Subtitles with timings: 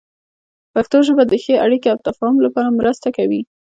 [0.73, 3.41] پښتو ژبه د ښې اړیکې او تفاهم لپاره مرسته کوي.